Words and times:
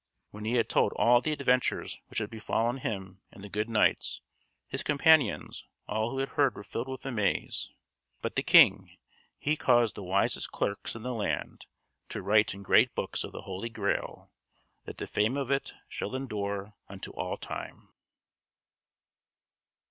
When 0.31 0.45
he 0.45 0.53
had 0.55 0.67
told 0.67 0.93
all 0.95 1.21
the 1.21 1.31
adventures 1.31 1.99
which 2.07 2.17
had 2.17 2.31
befallen 2.31 2.77
him 2.77 3.21
and 3.31 3.43
the 3.43 3.49
good 3.49 3.69
knights, 3.69 4.21
his 4.65 4.81
companions, 4.81 5.67
all 5.87 6.09
who 6.09 6.25
heard 6.25 6.55
were 6.55 6.63
filled 6.63 6.87
with 6.87 7.05
amaze. 7.05 7.69
But 8.19 8.35
the 8.35 8.41
King 8.41 8.97
he 9.37 9.55
caused 9.55 9.93
the 9.93 10.01
wisest 10.01 10.51
clerks 10.51 10.95
in 10.95 11.03
the 11.03 11.13
land 11.13 11.67
to 12.09 12.23
write 12.23 12.55
in 12.55 12.63
great 12.63 12.95
books 12.95 13.23
of 13.23 13.31
the 13.31 13.41
Holy 13.43 13.69
Grail, 13.69 14.31
that 14.85 14.97
the 14.97 15.05
fame 15.05 15.37
of 15.37 15.51
it 15.51 15.71
should 15.87 16.15
endure 16.15 16.73
unto 16.89 17.11
all 17.11 17.37
time. 17.37 17.93